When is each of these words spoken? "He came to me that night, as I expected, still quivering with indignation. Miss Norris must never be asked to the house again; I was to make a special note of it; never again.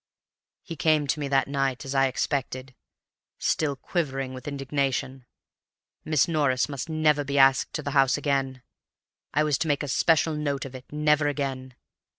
"He 0.63 0.75
came 0.75 1.05
to 1.05 1.19
me 1.19 1.27
that 1.27 1.47
night, 1.47 1.85
as 1.85 1.93
I 1.93 2.07
expected, 2.07 2.73
still 3.37 3.75
quivering 3.75 4.33
with 4.33 4.47
indignation. 4.47 5.27
Miss 6.03 6.27
Norris 6.27 6.67
must 6.67 6.89
never 6.89 7.23
be 7.23 7.37
asked 7.37 7.71
to 7.75 7.83
the 7.83 7.91
house 7.91 8.17
again; 8.17 8.63
I 9.31 9.43
was 9.43 9.59
to 9.59 9.67
make 9.67 9.83
a 9.83 9.87
special 9.87 10.33
note 10.33 10.65
of 10.65 10.73
it; 10.73 10.85
never 10.91 11.27
again. 11.27 11.75